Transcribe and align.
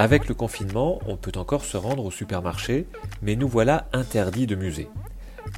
Avec 0.00 0.28
le 0.28 0.34
confinement, 0.36 1.00
on 1.08 1.16
peut 1.16 1.32
encore 1.34 1.64
se 1.64 1.76
rendre 1.76 2.04
au 2.04 2.12
supermarché, 2.12 2.86
mais 3.20 3.34
nous 3.34 3.48
voilà 3.48 3.88
interdits 3.92 4.46
de 4.46 4.54
musée. 4.54 4.86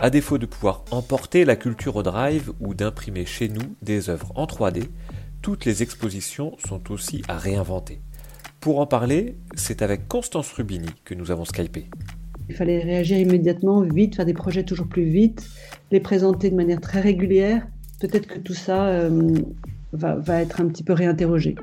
À 0.00 0.08
défaut 0.08 0.38
de 0.38 0.46
pouvoir 0.46 0.82
emporter 0.92 1.44
la 1.44 1.56
culture 1.56 1.96
au 1.96 2.02
drive 2.02 2.50
ou 2.58 2.72
d'imprimer 2.72 3.26
chez 3.26 3.50
nous 3.50 3.76
des 3.82 4.08
œuvres 4.08 4.32
en 4.37 4.46
3D, 4.46 4.84
toutes 5.42 5.66
les 5.66 5.82
expositions 5.82 6.56
sont 6.66 6.90
aussi 6.90 7.21
à 7.29 7.37
réinventer. 7.37 8.00
Pour 8.60 8.80
en 8.80 8.87
parler, 8.87 9.37
c'est 9.56 9.82
avec 9.82 10.08
Constance 10.08 10.50
Rubini 10.52 10.88
que 11.04 11.12
nous 11.12 11.30
avons 11.30 11.44
skypé. 11.44 11.90
Il 12.48 12.54
fallait 12.54 12.78
réagir 12.78 13.18
immédiatement, 13.18 13.82
vite, 13.82 14.16
faire 14.16 14.24
des 14.24 14.32
projets 14.32 14.64
toujours 14.64 14.88
plus 14.88 15.04
vite, 15.04 15.50
les 15.90 16.00
présenter 16.00 16.48
de 16.48 16.56
manière 16.56 16.80
très 16.80 17.02
régulière. 17.02 17.68
Peut-être 18.00 18.27
que 18.27 18.38
tout 18.38 18.54
ça 18.54 18.86
euh, 18.86 19.34
va, 19.92 20.14
va 20.14 20.41
être 20.41 20.62
un 20.62 20.68
petit 20.68 20.82
peu 20.82 20.95
réinterrogé. 20.95 21.56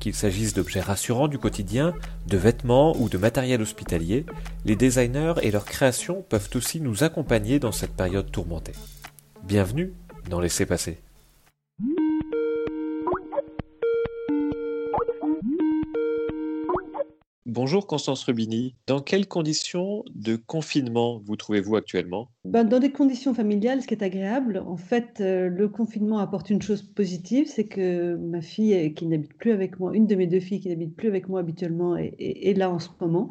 Qu'il 0.00 0.14
s'agisse 0.14 0.54
d'objets 0.54 0.80
rassurants 0.80 1.28
du 1.28 1.38
quotidien, 1.38 1.94
de 2.26 2.36
vêtements 2.36 2.96
ou 2.98 3.08
de 3.08 3.18
matériel 3.18 3.62
hospitalier, 3.62 4.26
les 4.64 4.76
designers 4.76 5.34
et 5.42 5.50
leurs 5.50 5.64
créations 5.64 6.24
peuvent 6.28 6.50
aussi 6.54 6.80
nous 6.80 7.04
accompagner 7.04 7.58
dans 7.58 7.72
cette 7.72 7.96
période 7.96 8.30
tourmentée. 8.30 8.74
Bienvenue 9.42 9.92
dans 10.28 10.40
Laissez 10.40 10.66
passer. 10.66 10.98
Bonjour 17.48 17.86
Constance 17.86 18.24
Rubini. 18.24 18.74
Dans 18.88 19.00
quelles 19.00 19.28
conditions 19.28 20.02
de 20.16 20.34
confinement 20.34 21.22
vous 21.24 21.36
trouvez-vous 21.36 21.76
actuellement? 21.76 22.28
Ben, 22.44 22.64
Dans 22.64 22.80
des 22.80 22.90
conditions 22.90 23.34
familiales, 23.34 23.82
ce 23.82 23.86
qui 23.86 23.94
est 23.94 24.02
agréable. 24.02 24.64
En 24.66 24.76
fait, 24.76 25.20
euh, 25.20 25.48
le 25.48 25.68
confinement 25.68 26.18
apporte 26.18 26.50
une 26.50 26.60
chose 26.60 26.82
positive, 26.82 27.46
c'est 27.46 27.68
que 27.68 28.16
ma 28.16 28.40
fille 28.40 28.92
qui 28.94 29.06
n'habite 29.06 29.34
plus 29.34 29.52
avec 29.52 29.78
moi, 29.78 29.94
une 29.94 30.08
de 30.08 30.16
mes 30.16 30.26
deux 30.26 30.40
filles 30.40 30.58
qui 30.58 30.70
n'habite 30.70 30.96
plus 30.96 31.06
avec 31.06 31.28
moi 31.28 31.38
habituellement, 31.38 31.96
est, 31.96 32.58
là 32.58 32.68
en 32.68 32.80
ce 32.80 32.88
moment. 33.00 33.28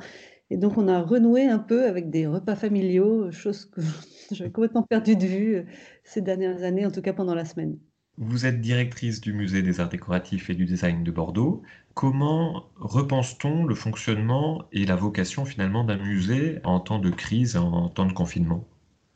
Et 0.50 0.56
donc 0.56 0.78
on 0.78 0.88
a 0.88 1.02
renoué 1.02 1.46
un 1.48 1.60
peu 1.60 1.84
avec 1.86 2.10
des 2.10 2.26
repas 2.26 2.56
familiaux, 2.56 3.32
chose 3.32 3.66
que 3.66 3.82
j'avais 4.32 4.50
complètement 4.50 4.84
perdue 4.84 5.18
de 5.18 5.26
vue 5.26 5.56
euh, 5.56 5.64
ces 6.06 6.22
dernières 6.22 6.64
années, 6.64 6.86
en 6.86 6.92
tout 6.92 7.02
cas 7.02 7.12
pendant 7.12 7.36
la 7.36 7.44
semaine. 7.44 7.78
Vous 8.18 8.46
êtes 8.46 8.62
directrice 8.62 9.22
du 9.22 9.34
musée 9.34 9.62
des 9.62 9.80
arts 9.80 9.90
décoratifs 9.90 10.50
et 10.50 10.56
du 10.56 10.66
design 10.66 11.04
de 11.04 11.12
Bordeaux. 11.12 11.64
Comment 11.94 12.70
repense-t-on 12.76 13.66
le 13.66 13.76
fonctionnement 13.76 14.66
et 14.72 14.86
la 14.86 14.96
vocation 14.96 15.46
finalement 15.46 15.84
d'un 15.84 15.98
musée 15.98 16.60
en 16.64 16.80
temps 16.80 17.00
de 17.00 17.10
crise, 17.10 17.58
en 17.58 17.90
temps 17.90 18.06
de 18.06 18.14
confinement? 18.14 18.68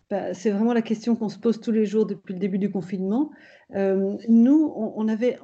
Bah, 0.10 0.34
c'est 0.34 0.50
vraiment 0.50 0.74
la 0.74 0.82
question 0.82 1.16
qu'on 1.16 1.30
se 1.30 1.38
pose 1.38 1.62
tous 1.62 1.72
les 1.72 1.86
jours 1.86 2.06
depuis 2.06 2.34
le 2.34 2.40
début 2.40 2.58
du 2.58 2.72
confinement. 2.72 3.32
Euh, 3.76 4.18
nous, 4.28 4.74
on, 4.76 5.08
avait, 5.08 5.38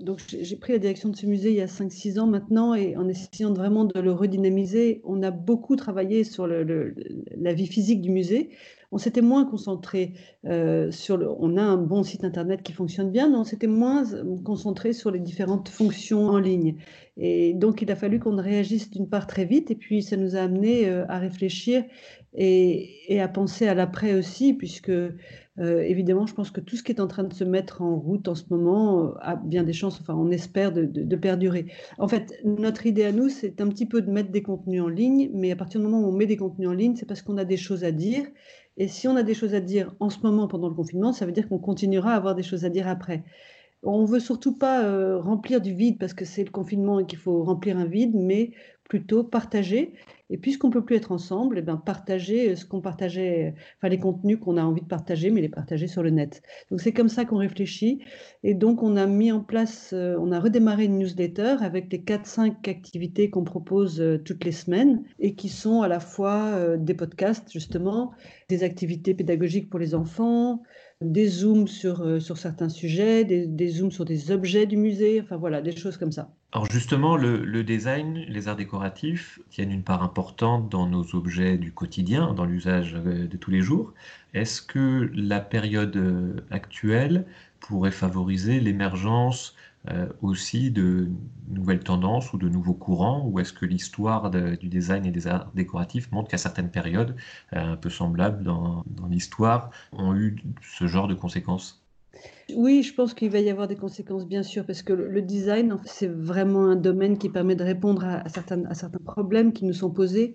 donc 0.00 0.22
j'ai 0.26 0.56
pris 0.56 0.72
la 0.72 0.78
direction 0.78 1.10
de 1.10 1.16
ce 1.16 1.26
musée 1.26 1.50
il 1.50 1.56
y 1.56 1.60
a 1.60 1.66
5-6 1.66 2.18
ans 2.18 2.26
maintenant, 2.26 2.74
et 2.74 2.96
en 2.96 3.06
essayant 3.08 3.52
vraiment 3.52 3.84
de 3.84 4.00
le 4.00 4.12
redynamiser, 4.12 5.02
on 5.04 5.22
a 5.22 5.30
beaucoup 5.30 5.76
travaillé 5.76 6.24
sur 6.24 6.46
la 6.46 7.52
vie 7.52 7.66
physique 7.66 8.00
du 8.00 8.10
musée. 8.10 8.50
On 8.90 8.96
s'était 8.96 9.20
moins 9.20 9.44
concentré 9.44 10.14
euh, 10.46 10.90
sur 10.90 11.18
le. 11.18 11.28
On 11.28 11.58
a 11.58 11.62
un 11.62 11.76
bon 11.76 12.02
site 12.02 12.24
internet 12.24 12.62
qui 12.62 12.72
fonctionne 12.72 13.10
bien, 13.10 13.28
mais 13.28 13.36
on 13.36 13.44
s'était 13.44 13.66
moins 13.66 14.04
concentré 14.44 14.94
sur 14.94 15.10
les 15.10 15.18
différentes 15.18 15.68
fonctions 15.68 16.28
en 16.28 16.38
ligne. 16.38 16.76
Et 17.18 17.52
donc, 17.52 17.82
il 17.82 17.90
a 17.90 17.96
fallu 17.96 18.18
qu'on 18.18 18.36
réagisse 18.36 18.90
d'une 18.90 19.08
part 19.08 19.26
très 19.26 19.44
vite, 19.44 19.70
et 19.70 19.74
puis 19.74 20.02
ça 20.02 20.16
nous 20.16 20.36
a 20.36 20.40
amené 20.40 20.88
euh, 20.88 21.04
à 21.08 21.18
réfléchir 21.18 21.84
et, 22.34 23.20
à 23.20 23.28
penser 23.28 23.66
à 23.68 23.74
l'après 23.74 24.14
aussi, 24.14 24.54
puisque 24.54 24.92
euh, 25.60 25.80
évidemment, 25.80 26.26
je 26.26 26.34
pense 26.34 26.50
que 26.50 26.60
tout 26.60 26.76
ce 26.76 26.82
qui 26.82 26.92
est 26.92 27.00
en 27.00 27.08
train 27.08 27.24
de 27.24 27.32
se 27.32 27.42
mettre 27.42 27.82
en 27.82 27.96
route 27.96 28.28
en 28.28 28.34
ce 28.34 28.44
moment 28.50 29.06
euh, 29.06 29.10
a 29.20 29.36
bien 29.36 29.64
des 29.64 29.72
chances, 29.72 30.00
enfin, 30.00 30.14
on 30.14 30.30
espère 30.30 30.72
de, 30.72 31.16
perdurer. 31.16 31.66
En 31.98 32.06
fait, 32.06 32.32
notre 32.44 32.86
idée 32.86 33.04
à 33.04 33.12
nous, 33.12 33.28
c'est 33.28 33.60
un 33.60 33.68
petit 33.68 33.86
peu 33.86 34.00
de 34.00 34.10
mettre 34.10 34.30
des 34.30 34.42
contenus 34.42 34.82
en 34.82 34.88
ligne, 34.88 35.30
mais 35.34 35.50
à 35.50 35.56
partir 35.56 35.80
du 35.80 35.86
moment 35.86 36.00
où 36.00 36.08
on 36.08 36.12
met 36.12 36.26
des 36.26 36.36
contenus 36.36 36.68
en 36.68 36.72
ligne, 36.72 36.94
c'est 36.94 37.06
parce 37.06 37.22
qu'on 37.22 37.36
a 37.38 37.44
des 37.44 37.56
choses 37.56 37.82
à 37.82 37.90
dire. 37.90 38.24
Et 38.76 38.86
si 38.86 39.08
on 39.08 39.16
a 39.16 39.24
des 39.24 39.34
choses 39.34 39.54
à 39.54 39.60
dire 39.60 39.94
en 39.98 40.10
ce 40.10 40.20
moment 40.22 40.46
pendant 40.46 40.68
le 40.68 40.74
confinement, 40.74 41.12
ça 41.12 41.26
veut 41.26 41.32
dire 41.32 41.48
qu'on 41.48 41.58
continuera 41.58 42.12
à 42.12 42.16
avoir 42.16 42.36
des 42.36 42.44
choses 42.44 42.64
à 42.64 42.68
dire 42.68 42.86
après. 42.86 43.24
On 43.82 44.04
veut 44.04 44.20
surtout 44.20 44.56
pas 44.56 44.84
euh, 44.84 45.18
remplir 45.18 45.60
du 45.60 45.74
vide 45.74 45.98
parce 45.98 46.14
que 46.14 46.24
c'est 46.24 46.44
le 46.44 46.50
confinement 46.50 47.00
et 47.00 47.06
qu'il 47.06 47.18
faut 47.18 47.42
remplir 47.42 47.76
un 47.76 47.86
vide, 47.86 48.14
mais 48.14 48.52
plutôt 48.88 49.24
partager. 49.24 49.94
Et 50.30 50.38
puisqu'on 50.38 50.70
peut 50.70 50.84
plus 50.84 50.96
être 50.96 51.12
ensemble, 51.12 51.56
et 51.56 51.60
eh 51.60 51.62
ben 51.62 51.76
partager 51.76 52.54
ce 52.56 52.64
qu'on 52.64 52.80
partageait, 52.80 53.54
enfin 53.78 53.88
les 53.88 53.98
contenus 53.98 54.38
qu'on 54.38 54.56
a 54.56 54.62
envie 54.62 54.82
de 54.82 54.86
partager, 54.86 55.30
mais 55.30 55.40
les 55.40 55.48
partager 55.48 55.86
sur 55.86 56.02
le 56.02 56.10
net. 56.10 56.42
Donc 56.70 56.80
c'est 56.80 56.92
comme 56.92 57.08
ça 57.08 57.24
qu'on 57.24 57.38
réfléchit. 57.38 58.00
Et 58.42 58.54
donc 58.54 58.82
on 58.82 58.96
a 58.96 59.06
mis 59.06 59.32
en 59.32 59.40
place, 59.40 59.90
euh, 59.92 60.16
on 60.20 60.32
a 60.32 60.40
redémarré 60.40 60.84
une 60.84 60.98
newsletter 60.98 61.56
avec 61.60 61.90
les 61.92 61.98
4-5 61.98 62.68
activités 62.68 63.30
qu'on 63.30 63.44
propose 63.44 64.00
euh, 64.00 64.18
toutes 64.18 64.44
les 64.44 64.52
semaines 64.52 65.02
et 65.18 65.34
qui 65.34 65.48
sont 65.48 65.82
à 65.82 65.88
la 65.88 66.00
fois 66.00 66.76
des 66.76 66.94
podcasts 66.94 67.50
justement, 67.52 68.12
des 68.48 68.64
activités 68.64 69.14
pédagogiques 69.14 69.70
pour 69.70 69.78
les 69.78 69.94
enfants, 69.94 70.62
des 71.00 71.28
zooms 71.28 71.68
sur, 71.68 72.00
euh, 72.00 72.18
sur 72.18 72.38
certains 72.38 72.68
sujets, 72.68 73.24
des, 73.24 73.68
zooms 73.68 73.92
sur 73.92 74.04
des 74.04 74.32
objets 74.32 74.66
du 74.66 74.76
musée, 74.76 75.20
enfin 75.20 75.36
voilà, 75.36 75.60
des 75.60 75.76
choses 75.76 75.96
comme 75.96 76.10
ça. 76.10 76.32
Alors 76.52 76.70
justement, 76.70 77.16
le, 77.16 77.62
design, 77.62 78.24
les 78.28 78.48
arts 78.48 78.56
décoratifs 78.56 79.38
tiennent 79.50 79.70
une 79.70 79.84
part 79.84 80.02
importante 80.02 80.68
dans 80.68 80.86
nos 80.86 81.14
objets 81.14 81.56
du 81.56 81.72
quotidien, 81.72 82.34
dans 82.34 82.44
l'usage 82.44 82.96
euh, 82.96 83.28
de 83.28 83.36
tous 83.36 83.50
les 83.50 83.60
jours. 83.60 83.92
Est-ce 84.34 84.60
que 84.60 85.10
la 85.14 85.40
période 85.40 85.96
euh, 85.96 86.34
actuelle 86.50 87.26
pourrait 87.60 87.92
favoriser 87.92 88.58
l'émergence 88.60 89.54
aussi 90.22 90.70
de 90.70 91.08
nouvelles 91.48 91.80
tendances 91.80 92.32
ou 92.32 92.38
de 92.38 92.48
nouveaux 92.48 92.74
courants 92.74 93.26
Ou 93.26 93.40
est-ce 93.40 93.52
que 93.52 93.64
l'histoire 93.64 94.30
du 94.30 94.68
design 94.68 95.06
et 95.06 95.10
des 95.10 95.26
arts 95.26 95.50
décoratifs 95.54 96.10
montre 96.12 96.28
qu'à 96.28 96.38
certaines 96.38 96.70
périodes, 96.70 97.16
euh, 97.54 97.72
un 97.72 97.76
peu 97.76 97.90
semblables 97.90 98.42
dans, 98.42 98.84
l'histoire, 99.08 99.70
ont 99.92 100.14
eu 100.14 100.36
ce 100.62 100.86
genre 100.86 101.08
de 101.08 101.14
conséquences? 101.14 101.84
Oui, 102.54 102.82
je 102.82 102.94
pense 102.94 103.14
qu'il 103.14 103.30
va 103.30 103.38
y 103.38 103.50
avoir 103.50 103.68
des 103.68 103.76
conséquences, 103.76 104.26
bien 104.26 104.42
sûr, 104.42 104.64
parce 104.64 104.82
que 104.82 104.92
le 104.92 105.22
design, 105.22 105.76
c'est 105.84 106.08
vraiment 106.08 106.66
un 106.66 106.76
domaine 106.76 107.18
qui 107.18 107.28
permet 107.28 107.54
de 107.54 107.64
répondre 107.64 108.04
à, 108.04 108.28
certains, 108.28 108.64
à 108.64 108.74
certains, 108.74 108.98
problèmes 108.98 109.52
qui 109.52 109.64
nous 109.64 109.74
sont 109.74 109.90
posés. 109.90 110.34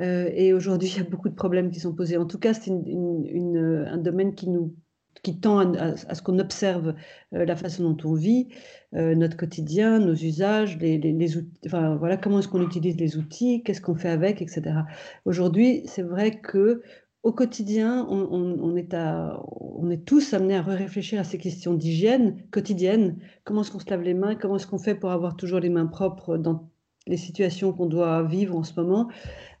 Euh, 0.00 0.30
et 0.34 0.52
aujourd'hui, 0.52 0.88
il 0.88 0.96
y 0.98 1.00
a 1.00 1.08
beaucoup 1.08 1.28
de 1.28 1.34
problèmes 1.34 1.70
qui 1.70 1.80
sont 1.80 1.94
posés. 1.94 2.16
En 2.16 2.26
tout 2.26 2.38
cas, 2.38 2.54
c'est 2.54 2.70
un 2.70 3.98
domaine 3.98 4.34
qui 4.34 4.48
nous 4.48 4.74
qui 5.22 5.38
tend 5.38 5.74
à, 5.74 5.96
ce 5.96 6.22
qu'on 6.22 6.38
observe 6.38 6.94
euh, 7.34 7.44
la 7.44 7.56
façon 7.56 7.90
dont 7.90 8.10
on 8.10 8.14
vit, 8.14 8.48
euh, 8.94 9.14
notre 9.14 9.36
quotidien, 9.36 9.98
nos 9.98 10.14
usages, 10.14 10.78
les, 10.78 10.98
les, 10.98 11.36
enfin, 11.66 11.96
voilà, 11.96 12.16
comment 12.16 12.38
est-ce 12.38 12.48
qu'on 12.48 12.62
utilise 12.62 12.96
les 12.96 13.16
outils, 13.16 13.62
qu'est-ce 13.62 13.80
qu'on 13.80 13.94
fait 13.94 14.08
avec, 14.08 14.40
etc. 14.40 14.80
Aujourd'hui, 15.24 15.82
c'est 15.86 16.02
vrai 16.02 16.40
que 16.40 16.82
au 17.22 17.32
quotidien, 17.32 18.06
on, 18.08 18.76
est 18.76 18.94
à, 18.94 19.42
on, 19.60 19.90
est 19.90 20.06
tous 20.06 20.32
amenés 20.32 20.56
à 20.56 20.62
réfléchir 20.62 21.20
à 21.20 21.24
ces 21.24 21.36
questions 21.36 21.74
d'hygiène 21.74 22.42
quotidienne. 22.50 23.18
Comment 23.44 23.60
est-ce 23.60 23.70
qu'on 23.70 23.78
se 23.78 23.90
lave 23.90 24.00
les 24.00 24.14
mains 24.14 24.36
Comment 24.36 24.56
est-ce 24.56 24.66
qu'on 24.66 24.78
fait 24.78 24.94
pour 24.94 25.10
avoir 25.10 25.36
toujours 25.36 25.60
les 25.60 25.68
mains 25.68 25.84
propres 25.84 26.38
dans 26.38 26.70
les 27.06 27.18
situations 27.18 27.74
qu'on 27.74 27.84
doit 27.84 28.22
vivre 28.22 28.56
en 28.56 28.62
ce 28.62 28.72
moment? 28.80 29.10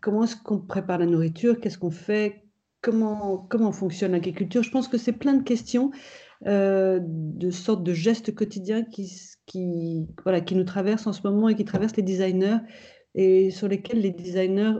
Comment 0.00 0.24
est-ce 0.24 0.36
qu'on 0.36 0.58
prépare 0.58 1.00
la 1.00 1.06
nourriture? 1.06 1.60
Qu'est-ce 1.60 1.76
qu'on 1.76 1.90
fait? 1.90 2.44
Comment, 2.80 3.46
comment 3.48 3.72
fonctionne 3.72 4.12
l'agriculture. 4.12 4.62
Je 4.62 4.70
pense 4.70 4.88
que 4.88 4.98
c'est 4.98 5.12
plein 5.12 5.34
de 5.34 5.42
questions, 5.42 5.90
euh, 6.46 7.00
de 7.02 7.50
sortes 7.50 7.82
de 7.82 7.92
gestes 7.92 8.34
quotidiens 8.34 8.84
qui, 8.84 9.12
qui, 9.46 10.06
voilà, 10.22 10.40
qui 10.40 10.54
nous 10.54 10.64
traversent 10.64 11.06
en 11.06 11.12
ce 11.12 11.22
moment 11.22 11.48
et 11.48 11.54
qui 11.54 11.64
traversent 11.64 11.96
les 11.96 12.02
designers 12.02 12.58
et 13.14 13.50
sur 13.50 13.68
lesquels 13.68 14.00
les 14.00 14.10
designers 14.10 14.78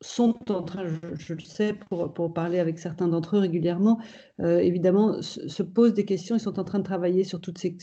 sont 0.00 0.50
en 0.50 0.62
train, 0.62 0.84
je, 1.14 1.34
le 1.34 1.40
sais 1.40 1.72
pour, 1.72 2.12
pour, 2.12 2.32
parler 2.34 2.58
avec 2.58 2.78
certains 2.78 3.08
d'entre 3.08 3.36
eux 3.36 3.40
régulièrement, 3.40 3.98
euh, 4.40 4.58
évidemment, 4.58 5.22
se, 5.22 5.62
posent 5.62 5.94
des 5.94 6.04
questions, 6.04 6.36
ils 6.36 6.40
sont 6.40 6.58
en 6.58 6.64
train 6.64 6.78
de 6.78 6.84
travailler 6.84 7.24
sur 7.24 7.40
toutes 7.40 7.58
ces, 7.58 7.76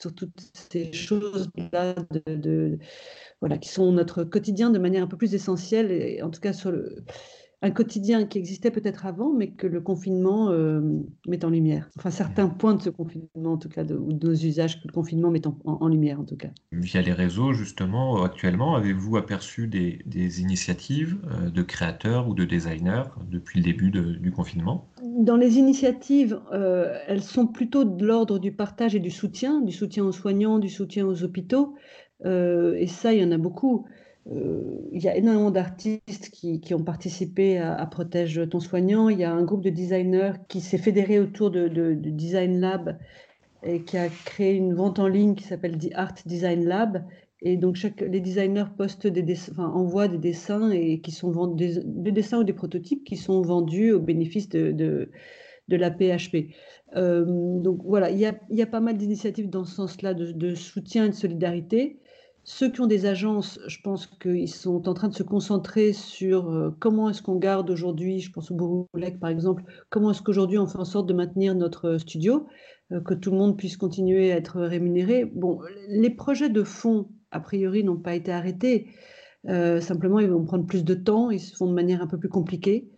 sur 0.00 0.14
toutes 0.14 0.40
ces 0.70 0.92
choses-là 0.92 1.94
de, 2.26 2.78
voilà, 3.40 3.58
qui 3.58 3.68
sont 3.68 3.92
notre 3.92 4.24
quotidien 4.24 4.70
de 4.70 4.78
manière 4.78 5.04
un 5.04 5.06
peu 5.06 5.18
plus 5.18 5.34
essentielle, 5.34 5.92
et 5.92 6.22
en 6.22 6.30
tout 6.30 6.40
cas 6.40 6.54
sur 6.54 6.70
le, 6.70 7.04
un 7.66 7.70
quotidien 7.70 8.26
qui 8.26 8.38
existait 8.38 8.70
peut-être 8.70 9.06
avant, 9.06 9.32
mais 9.32 9.48
que 9.48 9.66
le 9.66 9.80
confinement 9.80 10.50
euh, 10.50 10.80
met 11.28 11.44
en 11.44 11.50
lumière. 11.50 11.90
Enfin, 11.98 12.10
certains 12.10 12.48
points 12.48 12.74
de 12.74 12.82
ce 12.82 12.90
confinement, 12.90 13.52
en 13.52 13.56
tout 13.56 13.68
cas, 13.68 13.84
de, 13.84 13.94
ou 13.94 14.12
de 14.12 14.28
nos 14.28 14.34
usages 14.34 14.80
que 14.80 14.86
le 14.86 14.92
confinement 14.92 15.30
met 15.30 15.42
en, 15.46 15.88
lumière, 15.88 16.20
en 16.20 16.24
tout 16.24 16.36
cas. 16.36 16.48
Via 16.72 17.02
les 17.02 17.12
réseaux, 17.12 17.52
justement, 17.52 18.22
actuellement, 18.22 18.76
avez-vous 18.76 19.16
aperçu 19.16 19.66
des, 19.66 20.40
initiatives 20.40 21.18
euh, 21.30 21.50
de 21.50 21.62
créateurs 21.62 22.28
ou 22.28 22.34
de 22.34 22.44
designers 22.44 23.04
depuis 23.30 23.60
le 23.60 23.64
début 23.64 23.90
du 23.90 24.30
confinement? 24.30 24.88
Dans 25.02 25.36
les 25.36 25.58
initiatives, 25.58 26.40
euh, 26.52 26.96
elles 27.08 27.22
sont 27.22 27.46
plutôt 27.46 27.84
de 27.84 28.06
l'ordre 28.06 28.38
du 28.38 28.52
partage 28.52 28.94
et 28.94 29.00
du 29.00 29.10
soutien, 29.10 29.60
du 29.60 29.72
soutien 29.72 30.04
aux 30.04 30.12
soignants, 30.12 30.58
du 30.58 30.68
soutien 30.68 31.04
aux 31.06 31.24
hôpitaux. 31.24 31.74
et 32.24 32.86
ça, 32.86 33.12
il 33.12 33.20
y 33.20 33.24
en 33.24 33.32
a 33.32 33.38
beaucoup. 33.38 33.86
Euh, 34.32 34.88
il 34.92 35.02
y 35.02 35.08
a 35.08 35.16
énormément 35.16 35.50
d'artistes 35.50 36.30
qui, 36.30 36.74
ont 36.74 36.82
participé 36.82 37.58
à, 37.58 37.86
Protège 37.86 38.40
ton 38.50 38.60
soignant. 38.60 39.08
Il 39.08 39.18
y 39.18 39.24
a 39.24 39.32
un 39.32 39.44
groupe 39.44 39.62
de 39.62 39.70
designers 39.70 40.32
qui 40.48 40.60
s'est 40.60 40.78
fédéré 40.78 41.20
autour 41.20 41.50
de, 41.50 41.94
Design 41.94 42.60
Lab 42.60 42.98
et 43.62 43.82
qui 43.82 43.96
a 43.96 44.08
créé 44.08 44.54
une 44.54 44.74
vente 44.74 44.98
en 44.98 45.08
ligne 45.08 45.34
qui 45.34 45.44
s'appelle 45.44 45.78
The 45.78 45.90
Art 45.94 46.14
Design 46.26 46.64
Lab, 46.64 47.04
Et 47.40 47.56
donc, 47.56 47.78
les 48.00 48.20
designers 48.20 48.66
postent 48.76 49.06
des 49.06 49.36
envoient 49.58 50.08
des 50.08 50.18
dessins 50.18 50.70
et 50.70 51.00
qui 51.00 51.10
sont 51.12 51.30
vendus, 51.30 51.78
des, 51.84 52.12
dessins 52.12 52.40
ou 52.40 52.44
des 52.44 52.52
prototypes 52.52 53.04
qui 53.04 53.16
sont 53.16 53.42
vendus 53.42 53.92
au 53.92 54.00
bénéfice 54.00 54.48
de, 54.48 55.10
la 55.68 55.90
PHP. 55.90 56.54
Euh, 56.96 57.24
donc 57.60 57.80
voilà, 57.84 58.10
il 58.10 58.18
y 58.18 58.26
a, 58.26 58.38
y 58.50 58.62
a, 58.62 58.66
pas 58.66 58.80
mal 58.80 58.96
d'initiatives 58.96 59.50
dans 59.50 59.64
ce 59.64 59.74
sens-là 59.74 60.14
de, 60.14 60.32
de, 60.32 60.54
soutien 60.54 61.06
et 61.06 61.08
de 61.08 61.14
solidarité. 61.14 61.98
Ceux 62.48 62.70
qui 62.70 62.80
ont 62.80 62.86
des 62.86 63.06
agences, 63.06 63.58
je 63.66 63.78
pense 63.82 64.06
qu'ils 64.06 64.48
sont 64.48 64.88
en 64.88 64.94
train 64.94 65.08
de 65.08 65.14
se 65.14 65.24
concentrer 65.24 65.92
sur 65.92 66.48
euh, 66.48 66.70
comment 66.78 67.10
est-ce 67.10 67.20
qu'on 67.20 67.36
garde 67.36 67.68
aujourd'hui, 67.68 68.20
je 68.20 68.32
pense 68.32 68.50
au 68.50 68.54
Bourgoulec 68.54 69.20
par 69.20 69.30
exemple, 69.30 69.64
comment 69.90 70.12
est-ce 70.12 70.22
qu'aujourd'hui 70.22 70.56
on 70.56 70.66
fait 70.66 70.78
en 70.78 70.84
sorte 70.84 71.08
de 71.08 71.12
maintenir 71.12 71.54
notre 71.54 71.98
studio, 71.98 72.46
euh, 72.92 73.00
que 73.00 73.14
tout 73.14 73.32
le 73.32 73.36
monde 73.36 73.58
puisse 73.58 73.76
continuer 73.76 74.32
à 74.32 74.36
être 74.36 74.60
rémunéré. 74.60 75.24
Bon, 75.24 75.60
les 75.88 76.10
projets 76.10 76.48
de 76.48 76.62
fonds 76.62 77.08
a 77.30 77.40
priori, 77.40 77.84
n'ont 77.84 77.96
pas 77.96 78.14
été 78.14 78.32
arrêtés. 78.32 78.88
Euh, 79.48 79.80
simplement, 79.80 80.18
ils 80.18 80.30
vont 80.30 80.44
prendre 80.44 80.66
plus 80.66 80.84
de 80.84 80.94
temps, 80.94 81.30
ils 81.30 81.40
se 81.40 81.54
font 81.54 81.66
de 81.66 81.74
manière 81.74 82.02
un 82.02 82.06
peu 82.06 82.18
plus 82.18 82.28
compliquée. 82.28 82.90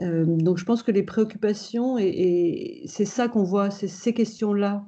Euh, 0.00 0.24
donc, 0.26 0.58
je 0.58 0.64
pense 0.64 0.82
que 0.82 0.92
les 0.92 1.02
préoccupations, 1.02 1.98
et, 1.98 2.82
c'est 2.86 3.04
ça 3.04 3.28
qu'on 3.28 3.42
voit, 3.42 3.70
c'est 3.70 3.88
ces 3.88 4.14
questions-là 4.14 4.84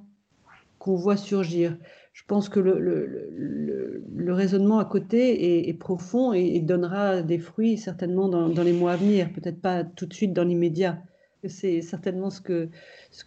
qu'on 0.81 0.97
voit 0.97 1.19
surgir. 1.19 1.77
Je 2.13 2.25
pense 2.27 2.49
que 2.49 2.59
le, 2.59 4.33
raisonnement 4.33 4.79
à 4.79 4.85
côté 4.85 5.69
est, 5.69 5.75
profond 5.75 6.33
et, 6.33 6.59
donnera 6.61 7.23
des 7.23 7.39
fruits 7.39 7.77
certainement 7.77 8.29
dans, 8.29 8.63
les 8.63 8.73
mois 8.73 8.93
à 8.93 8.97
venir, 8.97 9.33
peut-être 9.33 9.61
pas 9.61 9.85
tout 9.85 10.07
de 10.07 10.15
suite 10.15 10.33
dans 10.33 10.43
l'immédiat. 10.43 11.03
C'est 11.45 11.83
certainement 11.83 12.31
ce 12.31 12.41
que, 12.41 12.71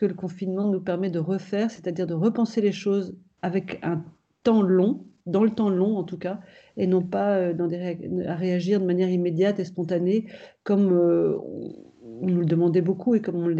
le 0.02 0.14
confinement 0.14 0.68
nous 0.68 0.82
permet 0.82 1.10
de 1.10 1.20
refaire, 1.20 1.72
c'est-à-dire 1.72 2.08
de 2.08 2.14
repenser 2.14 2.60
les 2.60 2.72
choses 2.72 3.16
avec 3.42 3.80
un 3.84 4.04
temps 4.44 4.62
long, 4.62 5.06
dans 5.26 5.44
le 5.44 5.52
temps 5.52 5.70
long 5.70 5.98
en 5.98 6.04
tout 6.04 6.18
cas, 6.18 6.40
et 6.76 6.88
non 6.88 7.02
pas 7.02 7.38
euh, 7.38 8.26
à 8.28 8.36
réagir 8.36 8.82
de 8.82 8.86
manière 8.86 9.10
immédiate 9.10 9.60
et 9.60 9.66
spontanée, 9.66 10.26
comme 10.64 10.92
euh, 10.92 11.38
on 12.24 12.28
nous 12.28 12.40
le 12.40 12.46
demandait 12.46 12.82
beaucoup 12.82 13.16
et 13.16 13.22
comme 13.22 13.54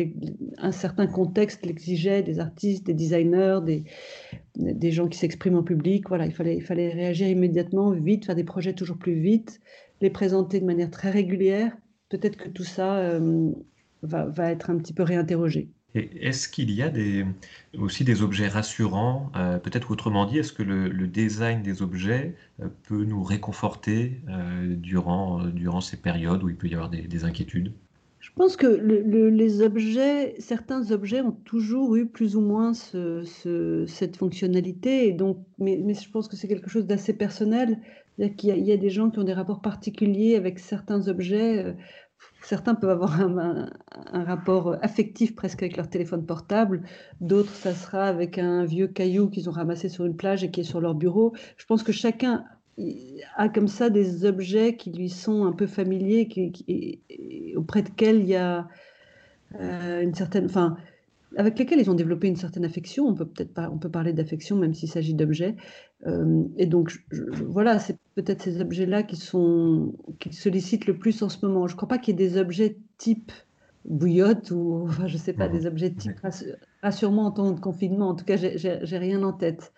un 0.58 0.72
certain 0.72 1.06
contexte 1.06 1.66
l'exigeait, 1.66 2.24
des 2.24 2.40
artistes, 2.40 2.86
des 2.86 2.94
designers, 2.94 3.60
des, 4.56 4.92
gens 4.92 5.08
qui 5.08 5.18
s'expriment 5.18 5.58
en 5.58 5.64
public. 5.64 6.08
Voilà, 6.08 6.26
il 6.26 6.32
fallait, 6.32 6.90
réagir 6.90 7.28
immédiatement, 7.28 7.92
vite, 7.92 8.26
faire 8.26 8.36
des 8.36 8.46
projets 8.46 8.74
toujours 8.74 8.98
plus 8.98 9.20
vite, 9.20 9.60
les 10.00 10.10
présenter 10.10 10.62
de 10.62 10.66
manière 10.66 10.90
très 10.90 11.12
régulière. 11.12 11.76
Peut-être 12.08 12.38
que 12.38 12.48
tout 12.48 12.64
ça 12.64 13.00
euh, 13.00 13.52
va, 14.02 14.52
être 14.52 14.70
un 14.70 14.78
petit 14.78 14.94
peu 14.94 15.04
réinterrogé. 15.04 15.70
Est-ce 15.94 16.48
qu'il 16.48 16.72
y 16.72 16.82
a 16.82 16.92
aussi 17.78 18.04
des 18.04 18.24
objets 18.24 18.48
rassurants 18.48 19.30
euh, 19.36 19.60
Peut-être 19.60 19.92
autrement 19.92 20.26
dit, 20.26 20.40
est-ce 20.40 20.54
que 20.54 20.64
le, 20.64 21.08
design 21.08 21.62
des 21.62 21.82
objets 21.82 22.36
euh, 22.62 22.68
peut 22.84 23.04
nous 23.04 23.24
réconforter 23.24 24.22
durant 24.78 25.82
ces 25.82 25.98
périodes 25.98 26.44
où 26.44 26.50
il 26.50 26.56
peut 26.56 26.68
y 26.68 26.76
avoir 26.76 26.90
des, 26.90 27.26
inquiétudes? 27.26 27.74
Je 28.24 28.32
pense 28.32 28.56
que 28.56 28.68
les 28.68 29.62
objets, 29.62 30.36
certains 30.40 30.92
objets 30.92 31.20
ont 31.20 31.34
toujours 31.44 31.98
eu 31.98 32.08
plus 32.08 32.38
ou 32.38 32.42
moins 32.42 32.72
cette 32.74 34.16
fonctionnalité, 34.16 35.12
donc, 35.12 35.40
mais, 35.60 35.94
je 35.94 36.10
pense 36.10 36.30
que 36.30 36.38
c'est 36.38 36.48
quelque 36.48 36.70
chose 36.70 36.86
d'assez 36.86 37.12
personnel. 37.12 37.82
Il 38.18 38.32
y, 38.44 38.52
a, 38.52 38.56
il 38.56 38.64
y, 38.64 38.72
a, 38.72 38.78
des 38.78 38.90
gens 38.90 39.10
qui 39.10 39.20
ont 39.20 39.26
des 39.26 39.34
rapports 39.34 39.62
particuliers 39.62 40.38
avec 40.38 40.60
certains 40.60 41.10
objets 41.10 41.76
certains 42.44 42.76
peuvent 42.76 42.90
avoir 42.90 43.20
un, 43.20 43.70
rapport 44.12 44.78
affectif 44.82 45.36
presque 45.36 45.64
avec 45.64 45.78
leur 45.78 45.90
téléphone 45.90 46.26
portable, 46.26 46.84
d'autres, 47.22 47.54
ça 47.54 47.74
sera 47.74 48.06
avec 48.06 48.38
un 48.38 48.66
vieux 48.66 48.88
caillou 48.88 49.30
qu'ils 49.30 49.50
ont 49.50 49.54
ramassé 49.54 49.90
sur 49.90 50.06
une 50.06 50.16
plage 50.16 50.44
et 50.44 50.52
qui 50.52 50.62
est 50.62 50.64
sur 50.64 50.82
leur 50.82 50.96
bureau. 50.96 51.34
Je 51.58 51.66
pense 51.66 51.84
que 51.84 51.92
chacun 51.92 52.46
a 53.36 53.50
comme 53.50 53.68
ça 53.68 53.90
des 53.90 54.26
objets 54.26 54.76
qui 54.76 54.92
lui 54.92 55.10
sont 55.10 55.46
un 55.46 55.52
peu 55.52 55.68
familiers, 55.68 56.28
qui, 56.28 57.00
auprès 57.56 57.82
desquels 57.82 58.20
il 58.20 58.28
y 58.28 58.36
a 58.36 58.68
euh, 59.60 60.02
une 60.02 60.14
certaine... 60.14 60.46
Enfin, 60.46 60.78
avec 61.36 61.58
lesquels 61.58 61.80
ils 61.80 61.90
ont 61.90 61.96
développé 61.96 62.28
une 62.28 62.36
certaine 62.36 62.66
affection. 62.66 63.08
On 63.08 63.14
peut 63.14 63.26
peut-être 63.26 63.54
pas, 63.54 63.70
on 63.72 63.78
peut 63.78 63.90
parler 63.90 64.14
d'affection 64.14 64.56
même 64.56 64.74
s'il 64.74 64.90
s'agit 64.90 65.14
d'objets. 65.14 65.56
Euh, 66.06 66.44
et 66.58 66.66
donc 66.66 67.04
voilà, 67.48 67.80
c'est 67.80 67.98
peut-être 68.16 68.42
ces 68.42 68.62
objets-là 68.62 69.04
qui 69.04 69.16
sont 69.16 69.94
qui 70.20 70.34
sollicitent 70.34 70.86
le 70.86 70.98
plus 70.98 71.22
en 71.24 71.30
ce 71.30 71.44
moment. 71.46 71.68
Je 71.68 71.74
ne 71.74 71.78
crois 71.78 71.90
pas 71.90 71.98
qu'il 71.98 72.20
y 72.20 72.24
ait 72.24 72.30
des 72.30 72.38
objets 72.38 72.78
type 72.98 73.32
bouillotte 73.86 74.52
ou 74.52 74.86
enfin, 74.88 75.08
je 75.08 75.18
sais 75.18 75.34
pas 75.34 75.50
des 75.50 75.66
objets 75.66 75.92
type 75.92 76.20
rassurement 76.82 77.26
en 77.26 77.32
temps 77.32 77.52
de 77.52 77.60
confinement. 77.60 78.10
En 78.10 78.16
tout 78.16 78.26
cas, 78.26 78.38
j'ai 78.38 78.98
rien 78.98 79.24
en 79.24 79.34
tête. 79.34 79.74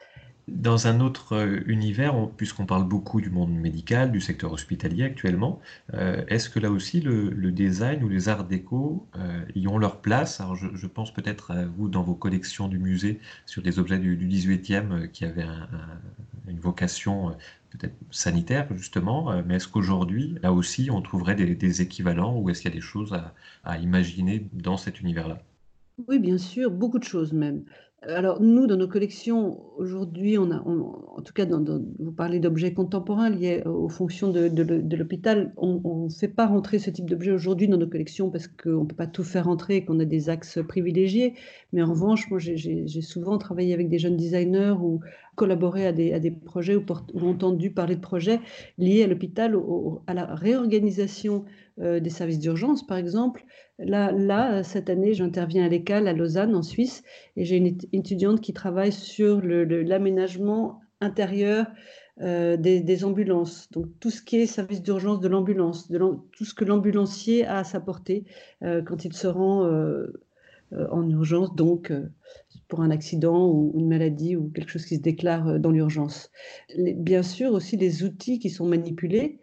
Dans 0.47 0.85
un 0.85 0.99
autre 0.99 1.33
euh, 1.33 1.63
univers, 1.65 2.29
puisqu'on 2.37 2.67
parle 2.67 2.87
beaucoup 2.87 3.19
du 3.19 3.31
monde 3.31 3.51
médical, 3.51 4.11
du 4.11 4.21
secteur 4.21 4.51
hospitalier 4.53 5.03
actuellement, 5.03 5.59
euh, 5.95 6.23
est-ce 6.27 6.51
que 6.51 6.59
là 6.59 6.69
aussi 6.69 7.01
le, 7.01 7.51
design 7.51 8.03
ou 8.03 8.09
les 8.09 8.29
arts 8.29 8.43
déco 8.43 9.07
euh, 9.17 9.43
y 9.55 9.67
ont 9.67 9.79
leur 9.79 10.01
place? 10.01 10.43
Je, 10.53 10.85
pense 10.87 11.11
peut-être 11.11 11.49
à 11.49 11.65
vous 11.65 11.89
dans 11.89 12.03
vos 12.03 12.13
collections 12.13 12.67
du 12.67 12.77
musée 12.77 13.19
sur 13.47 13.63
des 13.63 13.79
objets 13.79 13.97
du, 13.97 14.15
18e 14.15 15.09
qui 15.09 15.25
avaient 15.25 15.47
une 16.47 16.59
vocation 16.59 17.35
peut-être 17.71 17.95
sanitaire 18.11 18.67
justement, 18.75 19.41
mais 19.43 19.55
est-ce 19.55 19.67
qu'aujourd'hui, 19.67 20.37
là 20.43 20.53
aussi, 20.53 20.91
on 20.91 21.01
trouverait 21.01 21.35
des, 21.35 21.81
équivalents 21.81 22.37
ou 22.37 22.49
est-ce 22.51 22.61
qu'il 22.61 22.69
y 22.69 22.73
a 22.73 22.75
des 22.75 22.81
choses 22.81 23.19
à 23.63 23.77
imaginer 23.79 24.47
dans 24.53 24.77
cet 24.77 25.01
univers-là? 25.01 25.39
Oui, 26.07 26.19
bien 26.19 26.37
sûr, 26.37 26.71
beaucoup 26.71 26.99
de 26.99 27.03
choses 27.03 27.33
même 27.33 27.65
alors 28.07 28.41
nous, 28.41 28.67
dans 28.67 28.77
nos 28.77 28.87
collections, 28.87 29.59
aujourd'hui, 29.77 30.37
on 30.37 30.51
a, 30.51 30.59
en 30.59 31.21
tout 31.21 31.33
cas, 31.33 31.45
vous 31.45 32.11
parlez 32.11 32.39
d'objets 32.39 32.73
contemporains 32.73 33.29
liés 33.29 33.63
aux 33.65 33.89
fonctions 33.89 34.29
de, 34.29 34.95
l'hôpital, 34.95 35.53
on 35.57 36.05
ne 36.05 36.09
fait 36.09 36.27
pas 36.27 36.45
rentrer 36.45 36.77
ce 36.79 36.89
type 36.89 37.09
d'objets 37.09 37.31
aujourd'hui 37.31 37.67
dans 37.67 37.77
nos 37.77 37.87
collections 37.87 38.29
parce 38.29 38.47
qu'on 38.47 38.81
ne 38.81 38.85
peut 38.85 38.95
pas 38.95 39.07
tout 39.07 39.23
faire 39.23 39.45
rentrer 39.45 39.77
et 39.77 39.85
qu'on 39.85 39.99
a 39.99 40.05
des 40.05 40.29
axes 40.29 40.59
privilégiés. 40.67 41.33
Mais 41.73 41.81
en 41.81 41.89
revanche, 41.89 42.29
moi, 42.29 42.39
j'ai 42.39 43.01
souvent 43.01 43.37
travaillé 43.37 43.73
avec 43.73 43.89
des 43.89 43.97
jeunes 43.99 44.17
designers 44.17 44.75
ou 44.79 44.99
collaboré 45.35 45.85
à 45.85 45.91
des, 45.91 46.13
à 46.13 46.19
des 46.19 46.31
projets 46.31 46.75
ou, 46.75 46.83
entendu 47.21 47.71
parler 47.71 47.95
de 47.95 48.01
projets 48.01 48.39
liés 48.77 49.03
à 49.03 49.07
l'hôpital, 49.07 49.55
à 50.07 50.13
la 50.13 50.33
réorganisation 50.33 51.45
euh, 51.79 51.99
des 51.99 52.09
services 52.09 52.39
d'urgence, 52.39 52.85
par 52.85 52.97
exemple. 52.97 53.45
Là, 53.77 54.11
là 54.11 54.63
cette 54.63 54.89
année, 54.89 55.13
j'interviens 55.13 55.65
à 55.65 55.69
l'ECAL 55.69 56.07
à 56.07 56.13
Lausanne, 56.13 56.55
en 56.55 56.63
Suisse, 56.63 57.03
et 57.35 57.45
j'ai 57.45 57.57
une 57.57 57.77
étudiante 57.93 58.41
qui 58.41 58.53
travaille 58.53 58.91
sur 58.91 59.41
l'aménagement 59.41 60.79
intérieur 61.01 61.67
euh, 62.21 62.55
des, 62.55 63.03
ambulances. 63.03 63.69
Donc 63.71 63.87
tout 63.99 64.09
ce 64.09 64.21
qui 64.21 64.37
est 64.37 64.45
service 64.45 64.81
d'urgence 64.81 65.19
de 65.19 65.27
l'ambulance, 65.27 65.91
tout 66.31 66.45
ce 66.45 66.53
que 66.53 66.63
l'ambulancier 66.63 67.45
a 67.45 67.57
à 67.57 67.63
sa 67.65 67.81
portée 67.81 68.23
euh, 68.63 68.81
quand 68.81 69.03
il 69.03 69.11
se 69.11 69.27
rend 69.27 69.69
en 70.91 71.09
urgence, 71.09 71.55
donc 71.55 71.91
pour 72.67 72.81
un 72.81 72.89
accident 72.89 73.49
ou 73.49 73.73
une 73.77 73.87
maladie 73.87 74.35
ou 74.35 74.49
quelque 74.49 74.69
chose 74.69 74.85
qui 74.85 74.95
se 74.95 75.01
déclare 75.01 75.59
dans 75.59 75.71
l'urgence. 75.71 76.31
Bien 76.77 77.23
sûr 77.23 77.53
aussi 77.53 77.77
les 77.77 78.03
outils 78.03 78.39
qui 78.39 78.49
sont 78.49 78.65
manipulés. 78.65 79.39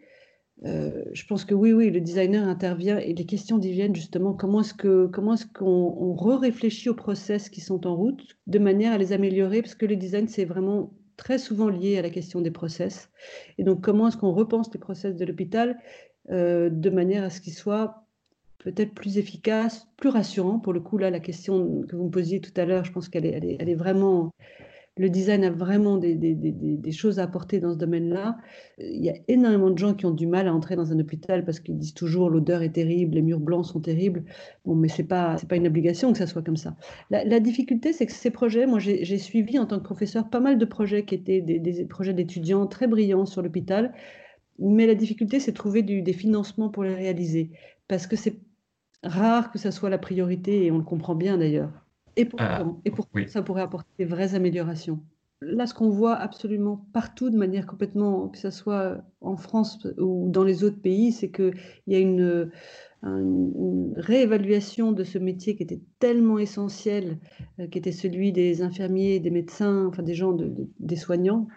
Euh, 0.65 1.03
je 1.11 1.25
pense 1.25 1.43
que 1.43 1.53
oui, 1.53 1.73
oui, 1.73 1.89
le 1.89 1.99
designer 1.99 2.47
intervient 2.47 2.97
et 2.97 3.13
les 3.13 3.25
questions 3.25 3.57
viennent 3.57 3.95
justement 3.95 4.33
comment 4.33 4.61
est-ce 4.61 5.07
comment 5.07 5.33
est-ce 5.33 5.45
qu'on 5.45 6.15
réfléchit 6.15 6.89
aux 6.89 6.95
process 6.95 7.49
qui 7.49 7.59
sont 7.59 7.85
en 7.85 7.95
route 7.95 8.21
de 8.47 8.59
manière 8.59 8.93
à 8.93 8.97
les 8.97 9.11
améliorer? 9.11 9.61
Parce 9.61 9.75
que 9.75 9.85
le 9.85 9.97
design 9.97 10.27
c'est 10.27 10.45
vraiment 10.45 10.93
très 11.17 11.37
souvent 11.37 11.67
lié 11.69 11.97
à 11.97 12.01
la 12.01 12.09
question 12.09 12.39
des 12.39 12.51
process. 12.51 13.09
Et 13.57 13.63
donc 13.63 13.81
comment 13.81 14.07
est-ce 14.07 14.17
qu'on 14.17 14.31
repense 14.31 14.73
les 14.73 14.79
process 14.79 15.15
de 15.15 15.25
l'hôpital 15.25 15.77
euh, 16.29 16.69
de 16.69 16.89
manière 16.89 17.23
à 17.23 17.29
ce 17.29 17.41
qu'ils 17.41 17.53
soient 17.53 18.02
peut-être 18.63 18.93
plus 18.93 19.17
efficaces, 19.17 19.87
plus 19.97 20.09
rassurants. 20.09 20.59
Pour 20.59 20.73
le 20.73 20.79
coup 20.79 20.97
là, 20.97 21.09
la 21.09 21.19
question 21.19 21.83
que 21.83 21.95
vous 21.95 22.05
me 22.05 22.11
posiez 22.11 22.39
tout 22.41 22.53
à 22.55 22.65
l'heure, 22.65 22.85
je 22.85 22.91
pense 22.91 23.09
qu'elle 23.09 23.25
est, 23.25 23.31
elle 23.31 23.45
est, 23.45 23.57
elle 23.59 23.69
est 23.69 23.75
vraiment 23.75 24.33
le 24.97 25.09
design 25.09 25.43
a 25.43 25.49
vraiment 25.49 25.97
des, 25.97 26.91
choses 26.91 27.19
à 27.19 27.23
apporter 27.23 27.59
dans 27.59 27.73
ce 27.73 27.77
domaine-là. 27.77 28.37
Il 28.77 29.03
y 29.03 29.09
a 29.09 29.15
énormément 29.27 29.71
de 29.71 29.77
gens 29.77 29.95
qui 29.95 30.05
ont 30.05 30.11
du 30.11 30.27
mal 30.27 30.47
à 30.47 30.53
entrer 30.53 30.75
dans 30.75 30.91
un 30.91 30.99
hôpital 30.99 31.45
parce 31.45 31.59
qu'ils 31.59 31.77
disent 31.77 31.95
toujours 31.95 32.29
l'odeur 32.29 32.61
est 32.61 32.73
terrible, 32.73 33.15
les 33.15 33.23
murs 33.23 33.39
blancs 33.39 33.65
sont 33.65 33.79
terribles. 33.79 34.23
Bon, 34.65 34.75
mais 34.75 34.87
ce 34.87 35.01
n'est 35.01 35.07
pas, 35.07 35.37
pas 35.49 35.55
une 35.55 35.65
obligation 35.65 36.11
que 36.11 36.19
ça 36.19 36.27
soit 36.27 36.43
comme 36.43 36.57
ça. 36.57 36.75
La, 37.09 37.39
difficulté, 37.39 37.91
c'est 37.91 38.05
que 38.05 38.11
ces 38.11 38.29
projets, 38.29 38.67
moi 38.67 38.77
j'ai 38.79 39.17
suivi 39.17 39.57
en 39.57 39.65
tant 39.65 39.79
que 39.79 39.83
professeur 39.83 40.29
pas 40.29 40.39
mal 40.39 40.59
de 40.59 40.65
projets 40.65 41.05
qui 41.05 41.15
étaient 41.15 41.41
des, 41.41 41.85
projets 41.85 42.13
d'étudiants 42.13 42.67
très 42.67 42.87
brillants 42.87 43.25
sur 43.25 43.41
l'hôpital. 43.41 43.93
Mais 44.59 44.85
la 44.85 44.93
difficulté, 44.93 45.39
c'est 45.39 45.51
de 45.51 45.57
trouver 45.57 45.81
des 45.81 46.13
financements 46.13 46.69
pour 46.69 46.83
les 46.83 46.93
réaliser. 46.93 47.49
Parce 47.87 48.05
que 48.05 48.15
c'est 48.15 48.37
rare 49.03 49.51
que 49.51 49.59
ça 49.59 49.71
soit 49.71 49.89
la 49.89 49.97
priorité, 49.97 50.65
et 50.65 50.71
on 50.71 50.77
le 50.77 50.83
comprend 50.83 51.15
bien 51.15 51.37
d'ailleurs. 51.37 51.71
Et 52.15 52.25
pourquoi, 52.25 52.47
ah, 52.47 53.27
ça 53.27 53.41
pourrait 53.41 53.63
apporter 53.63 53.89
des 53.97 54.05
vraies 54.05 54.35
améliorations. 54.35 54.99
Là, 55.41 55.67
ce 55.67 55.73
qu'on 55.73 55.89
voit 55.89 56.15
absolument 56.15 56.85
partout 56.93 57.29
de 57.29 57.37
manière 57.37 57.65
complètement, 57.65 58.29
que 58.29 58.37
ce 58.37 58.49
soit 58.49 58.97
en 59.19 59.35
France 59.35 59.87
ou 59.97 60.29
dans 60.29 60.43
les 60.43 60.63
autres 60.63 60.81
pays, 60.81 61.11
c'est 61.11 61.31
qu'il 61.31 61.53
y 61.87 61.95
a 61.95 61.99
une, 61.99 62.49
une 63.03 63.93
réévaluation 63.97 64.93
de 64.93 65.03
ce 65.03 65.17
métier 65.17 65.55
qui 65.55 65.63
était 65.63 65.81
tellement 65.99 66.39
essentiel, 66.39 67.19
euh, 67.59 67.67
qui 67.67 67.77
était 67.77 67.91
celui 67.91 68.31
des 68.31 68.61
infirmiers, 68.61 69.19
des 69.19 69.29
médecins, 69.29 69.85
enfin 69.87 70.03
des 70.03 70.13
gens, 70.13 70.37
des 70.79 70.95
soignants. 70.95 71.47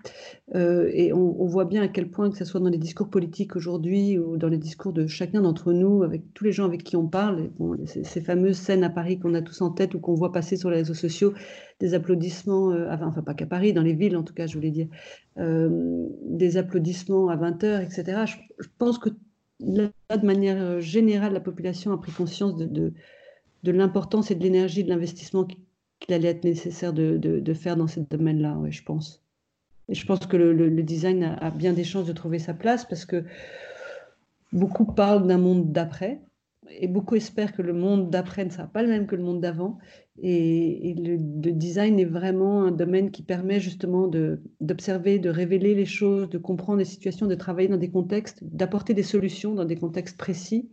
Euh, 0.55 0.91
et 0.93 1.13
on, 1.13 1.47
voit 1.47 1.65
bien 1.65 1.83
à 1.83 1.89
quel 1.89 2.11
point, 2.11 2.31
que 2.31 2.37
ce 2.37 2.45
soit 2.45 2.61
dans 2.61 2.69
les 2.69 2.79
discours 2.79 3.09
politiques 3.09 3.55
aujourd'hui 3.55 4.19
ou 4.19 4.37
dans 4.37 4.49
les 4.49 4.59
discours 4.59 4.93
de 4.93 5.07
chacun 5.07 5.43
d'entre 5.43 5.73
nous, 5.73 6.03
avec 6.03 6.35
tous 6.35 6.45
les 6.45 6.53
gens 6.53 6.65
avec 6.65 6.83
qui 6.83 6.97
on 6.97 7.07
parle, 7.07 7.51
ces, 7.85 8.21
fameuses 8.21 8.57
scènes 8.57 8.83
à 8.83 8.91
Paris 8.91 9.19
qu'on 9.21 9.35
a 9.35 9.43
tous 9.43 9.61
en 9.61 9.71
tête 9.71 9.95
ou 9.95 10.01
qu'on 10.01 10.15
voit 10.15 10.33
passer 10.33 10.57
sur 10.57 10.71
les 10.71 10.79
réseaux 10.79 10.95
sociaux, 10.95 11.33
des 11.79 11.95
applaudissements, 11.95 12.73
euh, 12.73 12.89
enfin 12.91 13.23
pas 13.23 13.35
qu'à 13.35 13.47
Paris, 13.47 13.73
dans 13.73 13.83
les 13.83 13.95
villes 13.95 14.17
en 14.17 14.25
tout 14.25 14.35
cas, 14.35 14.49
je 14.49 14.55
voulais 14.55 14.71
dire, 14.71 14.89
des 15.37 16.57
applaudissements 16.57 17.29
à 17.29 17.37
20h, 17.37 17.85
etc. 17.85 18.25
je 18.59 18.69
pense 18.79 18.99
que 18.99 19.11
là, 19.61 19.91
de 20.17 20.27
manière 20.27 20.61
euh, 20.61 20.81
générale, 20.81 21.33
la 21.33 21.41
population 21.41 21.93
a 21.93 21.99
pris 21.99 22.13
conscience 22.13 22.57
de, 22.57 22.93
de, 23.63 23.73
l'importance 23.73 24.31
et 24.31 24.35
de 24.35 24.43
l'énergie 24.43 24.85
de 24.85 24.89
l'investissement 24.89 25.45
qu'il 25.45 26.15
allait 26.15 26.29
être 26.29 26.45
nécessaire 26.45 26.93
de, 26.93 27.17
de 27.17 27.55
faire 27.55 27.77
dans 27.77 27.89
ce 27.89 28.01
domaine-là, 28.01 28.59
je 28.71 28.83
pense. 28.83 29.27
Et 29.89 29.95
je 29.95 30.07
pense 30.07 30.27
que 30.27 30.37
le, 30.37 30.83
design 30.83 31.25
a, 31.25 31.51
bien 31.51 31.73
des 31.73 31.85
chances 31.85 32.07
de 32.07 32.13
trouver 32.13 32.39
sa 32.39 32.55
place 32.55 32.85
parce 32.85 33.05
que 33.05 33.25
beaucoup 34.53 34.85
parlent 34.85 35.27
d'un 35.27 35.39
monde 35.39 35.73
d'après 35.73 36.21
et 36.71 36.89
beaucoup 36.89 37.15
espèrent 37.15 37.53
que 37.53 37.63
le 37.63 37.73
monde 37.73 38.11
d'après 38.11 38.45
ne 38.45 38.51
sera 38.51 38.67
pas 38.67 38.83
le 38.83 38.89
même 38.89 39.07
que 39.07 39.17
le 39.17 39.23
monde 39.23 39.41
d'avant. 39.41 39.79
Et, 40.23 40.95
le, 40.99 41.19
design 41.53 41.99
est 41.99 42.07
vraiment 42.07 42.65
un 42.65 42.71
domaine 42.71 43.11
qui 43.11 43.23
permet 43.23 43.61
justement 43.61 44.09
d'observer, 44.61 45.19
de, 45.19 45.29
révéler 45.29 45.75
les 45.75 45.85
choses, 45.85 46.29
de 46.29 46.39
comprendre 46.39 46.79
les 46.79 46.85
situations, 46.85 47.27
de 47.27 47.35
travailler 47.35 47.69
dans 47.69 47.77
des 47.77 47.91
contextes, 47.91 48.43
d'apporter 48.43 48.95
des 48.95 49.03
solutions 49.03 49.55
dans 49.55 49.65
des 49.65 49.77
contextes 49.77 50.17
précis. 50.17 50.71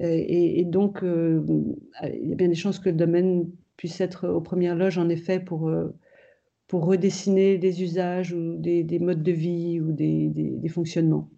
Euh, 0.00 0.06
et, 0.08 0.64
donc, 0.64 1.02
euh, 1.02 1.44
il 2.04 2.28
y 2.28 2.32
a 2.32 2.36
bien 2.36 2.48
des 2.48 2.54
chances 2.54 2.78
que 2.78 2.88
le 2.88 2.96
domaine 2.96 3.50
puisse 3.76 4.00
être 4.00 4.28
aux 4.28 4.40
premières 4.40 4.76
loges, 4.76 4.98
en 4.98 5.08
effet, 5.08 5.40
pour, 5.40 5.68
euh, 5.68 5.88
pour 6.68 6.84
redessiner 6.84 7.58
des 7.58 7.82
usages 7.82 8.32
ou 8.32 8.56
des, 8.56 8.98
modes 9.00 9.22
de 9.22 9.32
vie 9.32 9.80
ou 9.80 9.92
des 9.92 10.68
fonctionnements. 10.68 11.30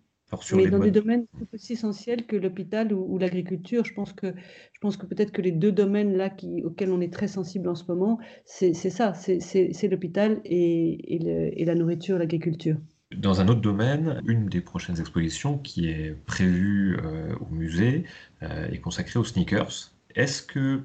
Mais 0.54 0.68
dans 0.68 0.78
des 0.78 0.90
domaines 0.90 1.26
aussi 1.52 1.72
essentiels 1.72 2.26
que 2.26 2.36
l'hôpital 2.36 2.92
ou, 2.92 3.18
l'agriculture, 3.18 3.84
je 3.84 3.92
pense 3.92 4.12
que, 4.12 4.32
je 4.72 4.80
pense 4.80 4.96
que 4.96 5.06
peut-être 5.06 5.32
que 5.32 5.42
les 5.42 5.52
deux 5.52 5.72
domaines 5.72 6.16
là 6.16 6.30
qui, 6.30 6.62
auxquels 6.64 6.92
on 6.92 7.00
est 7.00 7.12
très 7.12 7.28
sensible 7.28 7.68
en 7.68 7.74
ce 7.74 7.84
moment, 7.88 8.18
c'est 8.44 8.74
ça, 8.74 9.12
c'est 9.14 9.88
l'hôpital 9.88 10.40
et, 10.44 11.16
et, 11.16 11.64
la 11.64 11.74
nourriture, 11.74 12.18
l'agriculture. 12.18 12.76
Dans 13.16 13.40
un 13.40 13.48
autre 13.48 13.60
domaine, 13.60 14.22
une 14.26 14.46
des 14.46 14.60
prochaines 14.60 15.00
expositions 15.00 15.58
qui 15.58 15.88
est 15.88 16.16
prévue 16.26 16.96
euh, 17.02 17.34
au 17.40 17.52
musée 17.52 18.04
euh, 18.42 18.68
est 18.68 18.78
consacrée 18.78 19.18
aux 19.18 19.24
sneakers. 19.24 19.90
Est-ce 20.14 20.42
que 20.42 20.82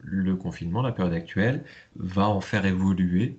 le 0.00 0.34
confinement, 0.34 0.80
la 0.80 0.92
période 0.92 1.12
actuelle, 1.12 1.62
va 1.96 2.26
en 2.26 2.40
faire 2.40 2.64
évoluer 2.64 3.38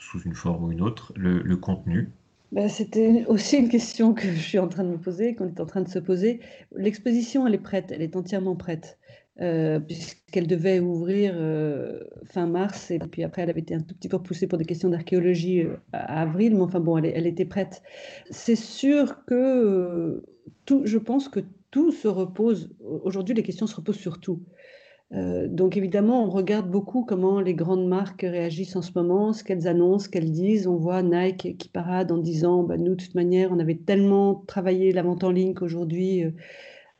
sous 0.00 0.20
une 0.22 0.34
forme 0.34 0.64
ou 0.64 0.72
une 0.72 0.80
autre 0.80 1.12
le 1.16 1.56
contenu 1.56 2.10
bah, 2.52 2.68
c'était 2.68 3.24
aussi 3.26 3.56
une 3.58 3.68
question 3.68 4.14
que 4.14 4.28
je 4.28 4.40
suis 4.40 4.58
en 4.58 4.68
train 4.68 4.84
de 4.84 4.90
me 4.90 4.98
poser, 4.98 5.34
qu'on 5.34 5.48
est 5.48 5.60
en 5.60 5.66
train 5.66 5.82
de 5.82 5.88
se 5.88 5.98
poser. 5.98 6.40
L'exposition, 6.74 7.46
elle 7.46 7.54
est 7.54 7.58
prête, 7.58 7.92
elle 7.92 8.02
est 8.02 8.16
entièrement 8.16 8.56
prête, 8.56 8.98
euh, 9.40 9.78
puisqu'elle 9.80 10.46
devait 10.46 10.80
ouvrir 10.80 11.34
euh, 11.36 12.00
fin 12.24 12.46
mars, 12.46 12.90
et 12.90 12.98
puis 12.98 13.22
après, 13.22 13.42
elle 13.42 13.50
avait 13.50 13.60
été 13.60 13.74
un 13.74 13.80
tout 13.80 13.94
petit 13.94 14.08
peu 14.08 14.16
repoussée 14.16 14.46
pour 14.46 14.58
des 14.58 14.64
questions 14.64 14.88
d'archéologie 14.88 15.62
euh, 15.62 15.76
à 15.92 16.22
avril, 16.22 16.54
mais 16.54 16.62
enfin 16.62 16.80
bon, 16.80 16.96
elle, 16.96 17.26
était 17.26 17.44
prête. 17.44 17.82
C'est 18.30 18.56
sûr 18.56 19.24
que 19.26 20.24
tout, 20.64 20.82
je 20.86 20.98
pense 20.98 21.28
que 21.28 21.40
tout 21.70 21.92
se 21.92 22.08
repose, 22.08 22.70
aujourd'hui, 22.80 23.34
les 23.34 23.42
questions 23.42 23.66
se 23.66 23.76
reposent 23.76 23.98
sur 23.98 24.20
tout. 24.20 24.42
Euh, 25.14 25.48
donc 25.48 25.76
évidemment, 25.76 26.24
on 26.24 26.30
regarde 26.30 26.70
beaucoup 26.70 27.04
comment 27.04 27.40
les 27.40 27.54
grandes 27.54 27.88
marques 27.88 28.22
réagissent 28.22 28.76
en 28.76 28.82
ce 28.82 28.92
moment, 28.94 29.32
ce 29.32 29.42
qu'elles 29.42 29.66
annoncent, 29.66 30.04
ce 30.04 30.08
qu'elles 30.10 30.30
disent. 30.30 30.66
On 30.66 30.76
voit 30.76 31.02
Nike 31.02 31.56
qui 31.56 31.68
parade 31.68 32.12
en 32.12 32.18
disant, 32.18 32.62
bah, 32.62 32.76
nous, 32.76 32.94
de 32.94 33.02
toute 33.02 33.14
manière, 33.14 33.50
on 33.52 33.58
avait 33.58 33.76
tellement 33.76 34.34
travaillé 34.46 34.92
la 34.92 35.02
vente 35.02 35.24
en 35.24 35.30
ligne 35.30 35.54
qu'aujourd'hui, 35.54 36.24
euh, 36.24 36.30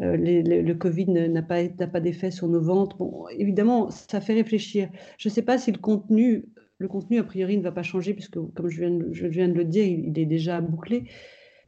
euh, 0.01 0.17
le 0.17 0.75
Covid 0.75 1.07
n'a 1.07 1.43
pas, 1.43 2.01
d'effet 2.01 2.31
sur 2.31 2.49
nos 2.49 2.61
ventes. 2.61 2.97
Bon, 2.99 3.27
évidemment, 3.37 3.91
ça 3.91 4.21
fait 4.21 4.35
réfléchir. 4.35 4.89
Je 5.19 5.29
ne 5.29 5.33
sais 5.33 5.43
pas 5.43 5.59
si 5.59 5.73
le 5.73 5.79
contenu, 5.79 6.47
le 6.79 6.89
contenu, 6.89 7.19
a 7.19 7.25
priori, 7.25 7.59
ne 7.59 7.63
va 7.63 7.73
pas 7.73 7.83
changer, 7.83 8.15
puisque, 8.15 8.39
comme 8.55 8.69
je 8.69 9.27
viens, 9.27 9.49
de 9.49 9.55
le 9.55 9.65
dire, 9.65 9.85
il 9.85 10.19
est 10.19 10.27
déjà 10.27 10.61
bouclé 10.61 11.05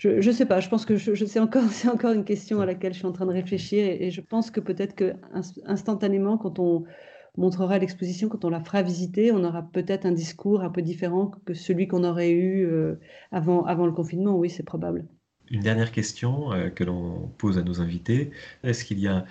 je 0.00 0.26
ne 0.26 0.32
sais 0.32 0.46
pas, 0.46 0.60
je 0.60 0.68
pense 0.68 0.86
que 0.86 0.96
je, 0.96 1.24
c'est 1.26 1.40
encore, 1.40 1.64
encore 1.92 2.12
une 2.12 2.24
question 2.24 2.60
à 2.60 2.66
laquelle 2.66 2.94
je 2.94 2.98
suis 2.98 3.06
en 3.06 3.12
train 3.12 3.26
de 3.26 3.32
réfléchir 3.32 3.84
et, 3.84 4.10
je 4.10 4.20
pense 4.20 4.50
que 4.50 4.60
peut-être 4.60 4.94
que 4.94 5.12
instantanément, 5.66 6.38
quand 6.38 6.58
on 6.58 6.84
montrera 7.36 7.78
l'exposition, 7.78 8.28
quand 8.28 8.44
on 8.44 8.50
la 8.50 8.60
fera 8.60 8.82
visiter, 8.82 9.30
on 9.30 9.44
aura 9.44 9.62
peut-être 9.62 10.06
un 10.06 10.12
discours 10.12 10.62
un 10.62 10.70
peu 10.70 10.82
différent 10.82 11.30
que 11.44 11.54
celui 11.54 11.86
qu'on 11.86 12.02
aurait 12.02 12.30
eu 12.30 12.66
euh, 12.66 12.98
avant, 13.30 13.64
avant 13.64 13.86
le 13.86 13.92
confinement. 13.92 14.36
Oui, 14.36 14.48
c'est 14.48 14.62
probable. 14.62 15.04
Une 15.50 15.60
dernière 15.60 15.92
question 15.92 16.52
euh, 16.52 16.70
que 16.70 16.82
l'on 16.82 17.30
pose 17.38 17.58
à 17.58 17.62
nos 17.62 17.80
invités. 17.80 18.30
Est-ce 18.64 18.84
qu'il 18.84 19.00
y 19.00 19.06
a 19.06 19.26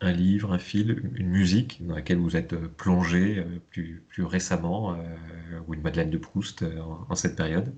un 0.00 0.12
livre, 0.12 0.52
un 0.52 0.58
film, 0.58 1.10
une 1.14 1.28
musique 1.28 1.86
dans 1.86 1.94
laquelle 1.94 2.18
vous 2.18 2.36
êtes 2.36 2.56
plongé 2.56 3.38
euh, 3.38 3.44
plus, 3.70 4.02
plus 4.08 4.24
récemment, 4.24 4.96
ou 5.68 5.74
une 5.74 5.82
Madeleine 5.82 6.10
de 6.10 6.18
Proust 6.18 6.64
en 7.08 7.14
cette 7.14 7.36
période? 7.36 7.72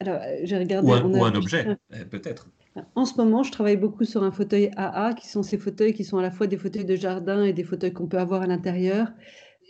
Alors, 0.00 0.20
euh, 0.22 0.36
j'ai 0.44 0.58
regardé. 0.58 0.88
Ou 0.88 1.24
un, 1.24 1.34
objet, 1.34 1.66
euh, 1.66 2.04
peut-être. 2.04 2.48
En 2.94 3.04
ce 3.04 3.16
moment, 3.16 3.42
je 3.42 3.50
travaille 3.50 3.76
beaucoup 3.76 4.04
sur 4.04 4.22
un 4.22 4.30
fauteuil 4.30 4.70
AA, 4.76 5.14
qui 5.14 5.26
sont 5.26 5.42
ces 5.42 5.58
fauteuils 5.58 5.94
qui 5.94 6.04
sont 6.04 6.18
à 6.18 6.22
la 6.22 6.30
fois 6.30 6.46
des 6.46 6.56
fauteuils 6.56 6.84
de 6.84 6.94
jardin 6.94 7.42
et 7.42 7.52
des 7.52 7.64
fauteuils 7.64 7.92
qu'on 7.92 8.06
peut 8.06 8.18
avoir 8.18 8.42
à 8.42 8.46
l'intérieur. 8.46 9.08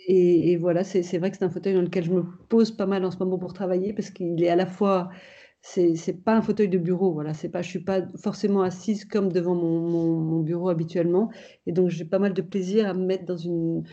Et, 0.07 0.53
et, 0.53 0.57
voilà, 0.57 0.85
c'est 0.85 1.19
vrai 1.19 1.31
que 1.31 1.39
c'est 1.39 1.45
un 1.45 1.51
fauteuil 1.51 1.75
dans 1.75 1.83
lequel 1.83 2.05
je 2.05 2.11
me 2.11 2.25
pose 2.49 2.71
pas 2.71 2.87
mal 2.87 3.05
en 3.05 3.11
ce 3.11 3.19
moment 3.19 3.39
pour 3.39 3.55
travailler, 3.55 3.93
parce 3.95 4.11
qu'il 4.11 4.43
est 4.43 4.51
à 4.51 4.57
la 4.57 4.67
fois 4.67 5.11
c'est 5.61 6.25
pas 6.25 6.37
un 6.37 6.43
fauteuil 6.43 6.69
de 6.69 6.79
bureau 6.79 7.13
voilà 7.13 7.35
c'est 7.35 7.49
pas 7.49 7.63
je 7.63 7.69
suis 7.69 7.83
pas 7.83 8.03
forcément 8.17 8.63
assise 8.63 9.05
comme 9.05 9.33
devant 9.33 9.55
mon, 9.55 10.21
mon, 10.21 10.41
bureau 10.41 10.69
habituellement. 10.69 11.31
Et 11.67 11.73
donc 11.73 11.91
j'ai 11.91 12.05
pas 12.05 12.19
mal 12.19 12.33
de 12.33 12.43
plaisir 12.43 12.89
à 12.89 12.95
me 12.95 13.05
mettre 13.05 13.25
dans 13.25 13.37
une, 13.37 13.85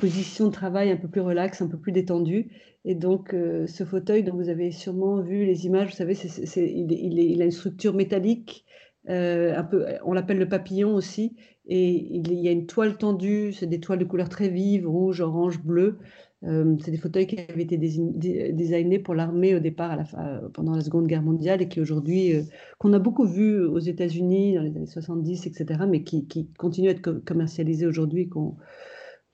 position 0.00 0.46
de 0.46 0.52
travail 0.52 0.90
un 0.90 0.96
peu 0.96 1.08
plus 1.08 1.20
relaxe 1.20 1.62
un 1.62 1.68
peu 1.68 1.78
plus 1.78 1.92
détendue. 1.92 2.50
Et 2.84 2.94
donc 2.94 3.34
euh, 3.34 3.66
ce 3.66 3.84
fauteuil 3.84 4.22
dont 4.22 4.34
vous 4.34 4.48
avez 4.48 4.70
sûrement 4.70 5.20
vu 5.20 5.44
les 5.44 5.66
images 5.66 5.90
vous 5.90 5.96
savez 5.96 6.14
c'est 6.14 6.64
il, 6.64 6.92
il, 6.92 7.18
il, 7.18 7.42
a 7.42 7.44
une 7.44 7.50
structure 7.50 7.94
métallique 7.94 8.64
euh, 9.08 9.56
un 9.56 9.64
peu 9.64 9.86
on 10.04 10.12
l'appelle 10.12 10.38
le 10.38 10.48
papillon 10.48 10.94
aussi. 10.94 11.36
Et 11.66 11.88
il, 12.16 12.32
y 12.32 12.48
a 12.48 12.52
une 12.52 12.66
toile 12.66 12.96
tendue 12.96 13.52
c'est 13.52 13.66
des 13.66 13.80
toiles 13.80 13.98
de 13.98 14.04
couleurs 14.04 14.28
très 14.28 14.48
vives 14.48 14.88
rouge 14.88 15.20
orange 15.20 15.62
bleu 15.62 15.98
euh, 16.42 16.76
c'est 16.82 16.90
des 16.90 16.96
fauteuils 16.96 17.26
qui 17.26 17.38
avaient 17.38 17.62
été 17.62 17.76
designés 17.76 18.98
pour 18.98 19.14
l'armée 19.14 19.54
au 19.54 19.60
départ, 19.60 19.96
la, 19.96 20.04
pendant 20.54 20.74
la 20.74 20.80
Seconde 20.80 21.06
Guerre 21.06 21.22
mondiale, 21.22 21.60
et 21.60 21.68
qui 21.68 21.80
aujourd'hui, 21.80 22.34
euh, 22.34 22.42
qu'on 22.78 22.92
a 22.94 22.98
beaucoup 22.98 23.26
vu 23.26 23.62
aux 23.64 23.78
États-Unis 23.78 24.54
dans 24.54 24.62
les 24.62 24.74
années 24.76 24.86
70, 24.86 25.46
etc., 25.46 25.80
mais 25.88 26.02
qui, 26.02 26.48
continuent 26.56 26.88
à 26.88 26.92
être 26.92 27.12
commercialisés 27.24 27.86
aujourd'hui, 27.86 28.30
qui 28.30 28.38
ont 28.38 28.56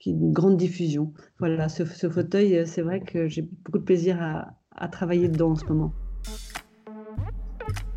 une 0.05 0.31
grande 0.33 0.57
diffusion. 0.57 1.13
Voilà, 1.39 1.69
ce, 1.69 1.83
fauteuil, 1.85 2.57
euh, 2.57 2.65
c'est 2.65 2.81
vrai 2.81 2.99
que 2.99 3.27
j'ai 3.27 3.41
beaucoup 3.41 3.79
de 3.79 3.85
plaisir 3.85 4.21
à, 4.21 4.53
à 4.75 4.87
travailler 4.89 5.29
dedans 5.29 5.51
en 5.51 5.55
ce 5.55 5.65
moment. 5.65 5.93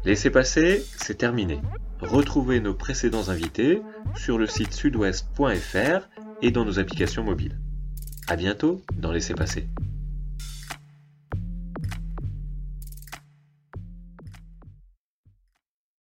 Laissez 0.05 0.31
passer, 0.31 0.83
c'est 0.97 1.19
terminé. 1.19 1.59
Retrouvez 2.01 2.61
nos 2.61 2.75
précédents 2.75 3.29
invités 3.29 3.83
sur 4.15 4.39
le 4.39 4.47
site 4.47 4.73
sudouest.fr 4.73 6.09
et 6.43 6.51
dans 6.51 6.65
nos 6.65 6.79
applications 6.79 7.23
mobiles. 7.23 7.59
À 8.31 8.37
bientôt 8.37 8.81
dans 8.97 9.11
Laissez 9.11 9.35
passer. 9.35 9.67